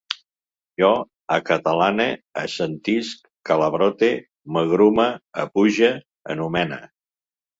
[0.81, 0.87] Jo
[1.35, 2.07] acatalane,
[2.43, 4.09] assentisc, calabrote,
[4.57, 5.07] m'agrume,
[5.43, 5.91] apuge,
[6.37, 6.81] anomene